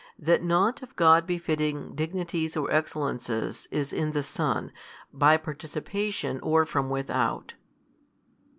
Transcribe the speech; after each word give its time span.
That 0.17 0.41
nought 0.41 0.81
of 0.81 0.95
God 0.95 1.27
befitting 1.27 1.93
Dignities 1.93 2.57
or 2.57 2.71
Excellences 2.71 3.67
is 3.69 3.93
in 3.93 4.13
the 4.13 4.23
Son, 4.23 4.71
by 5.13 5.37
participation, 5.37 6.39
or 6.39 6.65
from 6.65 6.89
without. 6.89 7.53